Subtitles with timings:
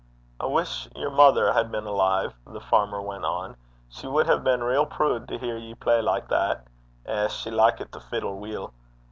[0.39, 3.55] 'I wish yer mother had been alive,' the farmer went on.
[3.87, 6.65] 'She wad hae been rael prood to hear ye play like that.
[7.05, 7.27] Eh!
[7.27, 8.73] she likit the fiddle weel.